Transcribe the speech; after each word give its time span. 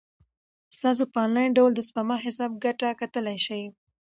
تاسو 0.81 1.03
په 1.11 1.17
انلاین 1.25 1.51
ډول 1.57 1.71
د 1.75 1.79
سپما 1.87 2.17
حساب 2.25 2.51
ګټه 2.65 2.87
کتلای 3.01 3.37
شئ. 3.45 3.63